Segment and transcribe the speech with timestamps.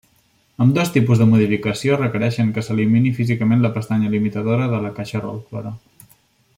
[0.63, 5.77] Ambdós tipus de modificació requereixen que s'elimini físicament la pestanya limitadora de la caixa reductora.